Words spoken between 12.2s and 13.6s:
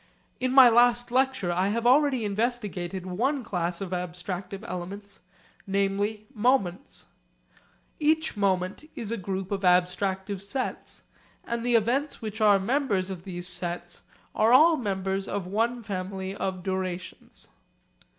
are members of these